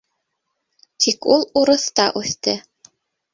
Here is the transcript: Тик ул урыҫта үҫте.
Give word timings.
Тик 1.05 1.27
ул 1.35 1.45
урыҫта 1.61 2.07
үҫте. 2.23 2.57